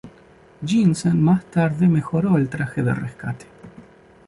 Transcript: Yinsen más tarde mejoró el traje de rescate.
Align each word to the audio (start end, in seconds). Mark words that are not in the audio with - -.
Yinsen 0.65 1.21
más 1.23 1.45
tarde 1.51 1.87
mejoró 1.87 2.35
el 2.37 2.49
traje 2.49 2.81
de 2.81 2.95
rescate. 2.95 3.45